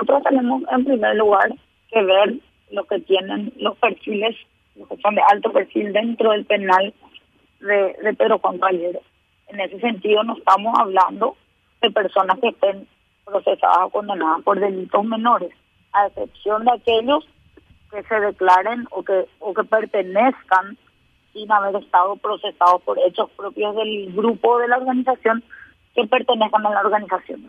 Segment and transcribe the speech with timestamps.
[0.00, 1.52] nosotros tenemos en primer lugar
[1.90, 2.34] que ver
[2.70, 4.34] lo que tienen los perfiles,
[4.76, 6.94] los que son de alto perfil dentro del penal
[7.60, 9.00] de, de Pedro Juan Calero.
[9.48, 11.36] En ese sentido no estamos hablando
[11.82, 12.88] de personas que estén
[13.26, 15.52] procesadas o condenadas por delitos menores,
[15.92, 17.28] a excepción de aquellos
[17.90, 20.78] que se declaren o que, o que pertenezcan
[21.34, 25.44] sin haber estado procesados por hechos propios del grupo de la organización
[25.94, 27.44] que pertenezcan a la organización.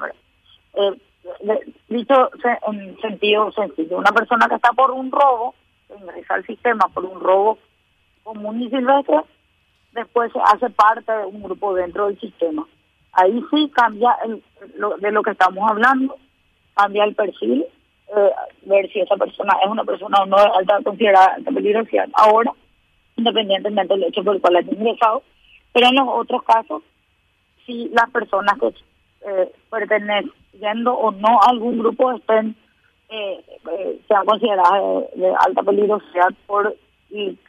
[1.87, 2.29] Dicho
[2.67, 5.55] en sentido sencillo, una persona que está por un robo,
[5.99, 7.57] ingresa al sistema por un robo
[8.23, 9.21] común y silvestre,
[9.93, 12.65] después hace parte de un grupo dentro del sistema.
[13.13, 14.41] Ahí sí cambia el,
[14.99, 16.15] de lo que estamos hablando,
[16.75, 17.65] cambia el perfil,
[18.15, 18.31] eh,
[18.63, 22.51] ver si esa persona es una persona o no alta considerada alta peligrosidad ahora,
[23.17, 25.23] independientemente del hecho por el cual haya ingresado.
[25.73, 26.83] Pero en los otros casos,
[27.65, 28.73] si las personas que
[29.27, 29.51] eh,
[30.61, 32.55] perteneciendo o no algún grupo estén
[33.09, 36.75] eh, eh, sean consideradas de, alta peligrosidad por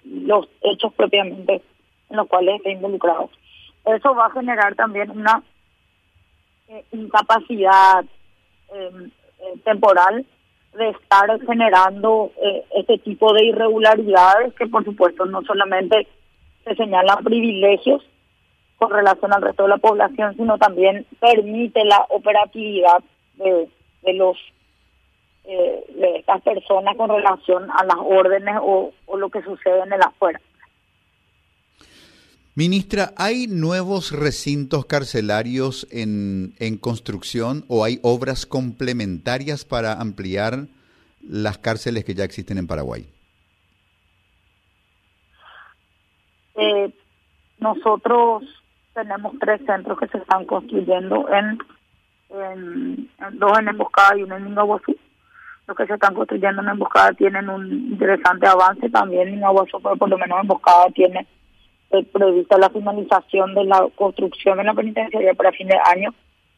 [0.05, 1.63] los hechos propiamente
[2.11, 3.31] en los cuales está involucrado.
[3.85, 5.43] Eso va a generar también una
[6.69, 8.05] eh, incapacidad
[8.75, 10.27] em, eh, temporal
[10.77, 16.09] de estar generando eh, este tipo de irregularidades que por supuesto no solamente
[16.65, 18.03] se señalan privilegios
[18.83, 22.99] con relación al resto de la población, sino también permite la operatividad
[23.35, 23.69] de,
[24.03, 24.37] de los
[25.45, 30.01] de estas personas con relación a las órdenes o, o lo que sucede en el
[30.01, 30.41] afuera.
[32.55, 40.67] Ministra, ¿hay nuevos recintos carcelarios en, en, construcción o hay obras complementarias para ampliar
[41.23, 43.07] las cárceles que ya existen en Paraguay?
[46.55, 46.93] Eh,
[47.59, 48.43] nosotros
[48.95, 51.59] tenemos tres centros que se están construyendo en,
[53.33, 54.97] dos en Emboscada y uno en Mingaguazú.
[55.67, 59.97] Los que se están construyendo en Emboscada tienen un interesante avance, también en Mingaguazú, pero
[59.97, 61.27] por lo menos Emboscada tiene
[62.13, 66.15] prevista la finalización de la construcción de la penitenciaria para fin de año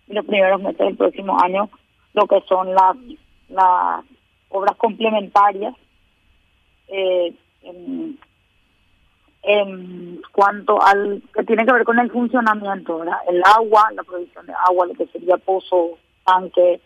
[0.07, 1.69] y los primeros meses del próximo año,
[2.13, 2.97] lo que son las,
[3.49, 4.05] las
[4.49, 5.75] obras complementarias.
[6.89, 7.35] Eh,
[10.33, 14.87] cuanto al que tiene que ver con el funcionamiento, el agua, la provisión de agua,
[14.87, 16.81] lo que sería pozo, tanque,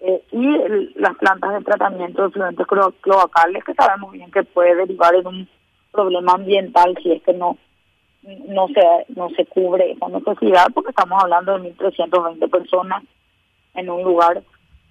[0.00, 2.66] eh, y las plantas de tratamiento de fluentes
[3.00, 5.48] cloacales, que sabemos bien que puede derivar en un
[5.90, 7.58] problema ambiental si es que no
[8.22, 13.02] no se no se cubre esa necesidad porque estamos hablando de 1.320 personas
[13.74, 14.42] en un lugar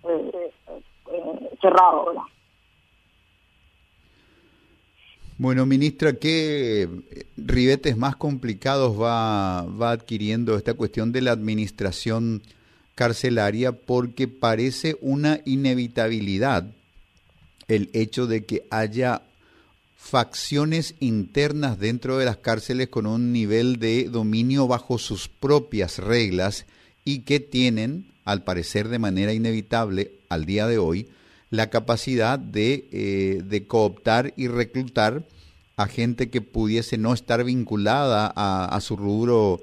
[0.03, 0.51] eh,
[1.11, 2.06] eh, cerrado.
[2.06, 2.22] ¿verdad?
[5.40, 6.90] Bueno, ministra, ¿qué
[7.38, 12.42] ribetes más complicados va, va adquiriendo esta cuestión de la administración
[12.96, 13.72] carcelaria?
[13.72, 16.66] Porque parece una inevitabilidad
[17.68, 19.22] el hecho de que haya
[19.96, 26.66] facciones internas dentro de las cárceles con un nivel de dominio bajo sus propias reglas
[27.06, 31.08] y que tienen, al parecer de manera inevitable al día de hoy,
[31.50, 35.24] la capacidad de, eh, de cooptar y reclutar
[35.78, 39.62] a gente que pudiese no estar vinculada a, a su rubro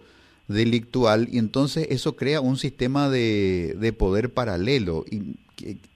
[0.48, 5.04] delictual y entonces eso crea un sistema de, de poder paralelo.
[5.10, 5.36] Y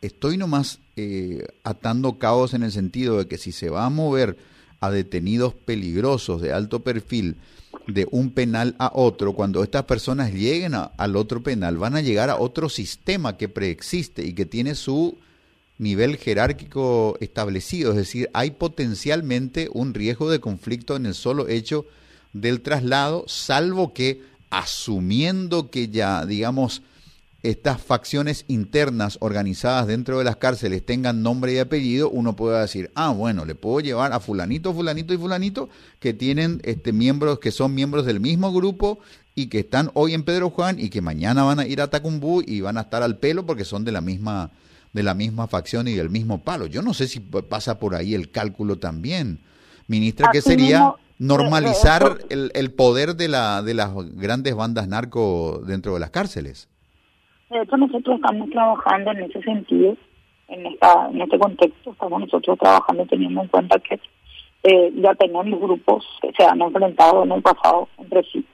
[0.00, 4.36] estoy nomás eh, atando caos en el sentido de que si se va a mover
[4.80, 7.36] a detenidos peligrosos de alto perfil
[7.86, 12.30] de un penal a otro, cuando estas personas lleguen al otro penal, van a llegar
[12.30, 15.16] a otro sistema que preexiste y que tiene su
[15.78, 17.92] nivel jerárquico establecido.
[17.92, 21.86] Es decir, hay potencialmente un riesgo de conflicto en el solo hecho
[22.32, 26.82] del traslado, salvo que asumiendo que ya, digamos,
[27.42, 32.90] estas facciones internas organizadas dentro de las cárceles tengan nombre y apellido, uno puede decir,
[32.94, 35.68] ah, bueno, le puedo llevar a fulanito, fulanito y fulanito
[36.00, 38.98] que tienen este miembros que son miembros del mismo grupo
[39.36, 42.42] y que están hoy en Pedro Juan y que mañana van a ir a Tacumbú
[42.44, 44.50] y van a estar al pelo porque son de la misma
[44.92, 46.66] de la misma facción y del mismo palo.
[46.66, 49.40] Yo no sé si pasa por ahí el cálculo también.
[49.86, 55.94] Ministra, ¿qué sería normalizar el, el poder de la de las grandes bandas narco dentro
[55.94, 56.68] de las cárceles?
[57.50, 59.96] De hecho, nosotros estamos trabajando en ese sentido,
[60.48, 63.98] en, esta, en este contexto, estamos nosotros trabajando teniendo en cuenta que
[64.64, 68.44] eh, ya tenemos grupos que se han enfrentado en el pasado entre sí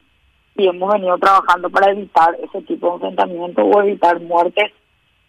[0.56, 4.70] y hemos venido trabajando para evitar ese tipo de enfrentamiento o evitar muertes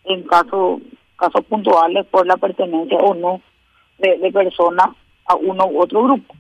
[0.04, 0.80] en caso,
[1.18, 3.42] casos puntuales por la pertenencia o no
[3.98, 4.90] de, de personas
[5.26, 6.36] a uno u otro grupo.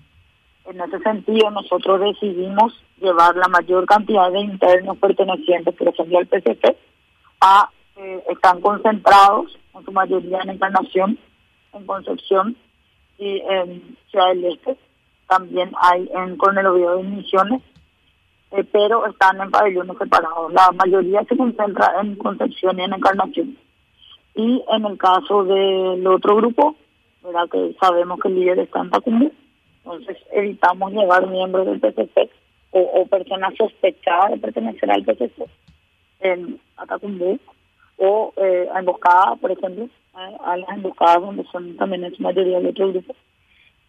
[0.65, 6.27] En ese sentido, nosotros decidimos llevar la mayor cantidad de internos pertenecientes, por ejemplo, al
[6.27, 6.75] PCP,
[7.41, 11.19] a, eh, están concentrados en su mayoría en Encarnación,
[11.73, 12.55] en Concepción
[13.19, 14.77] y en Ciudad del Este.
[15.27, 17.61] También hay en Coronel Oviedo y Misiones,
[18.51, 20.51] eh, pero están en pabellones separados.
[20.53, 23.57] La mayoría se concentra en Concepción y en Encarnación.
[24.35, 26.75] Y en el caso del otro grupo,
[27.23, 27.47] ¿verdad?
[27.49, 29.31] que sabemos que el líder está en Tacumbú,
[29.77, 32.29] entonces evitamos llevar miembros del PCC
[32.71, 35.45] o, personas sospechadas de pertenecer al PCC
[36.19, 37.39] en Atacumbú
[37.97, 42.59] o eh, a emboscadas, por ejemplo, a, las emboscadas donde son también en su mayoría
[42.59, 43.15] de otro grupo,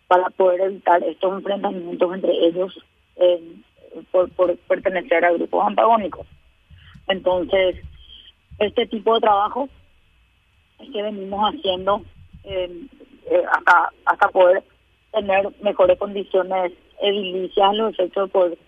[0.06, 2.78] para poder evitar estos enfrentamientos entre ellos
[4.12, 6.26] por, por pertenecer a grupos antagónicos.
[7.08, 7.76] Entonces,
[8.58, 9.68] este tipo de trabajo
[10.78, 12.02] que venimos haciendo
[12.44, 12.70] eh,
[13.30, 14.62] eh, hasta hasta poder
[15.12, 18.58] tener mejores condiciones edilicias los efectos de poder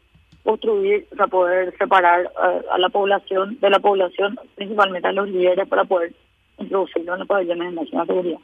[0.44, 5.68] construir, para poder separar eh, a la población de la población, principalmente a los líderes,
[5.68, 6.12] para poder
[6.58, 8.38] introducirlo en los pabellones de máxima seguridad.